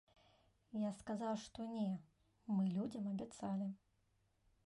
[0.87, 1.91] Я сказаў, што не,
[2.55, 3.67] мы людзям абяцалі.